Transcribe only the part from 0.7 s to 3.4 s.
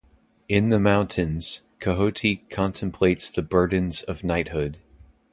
the mountains, Quixote contemplates